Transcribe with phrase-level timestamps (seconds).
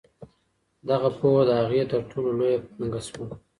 [0.89, 3.25] دغه پوهه د هغې تر ټولو لویه پانګه شوه.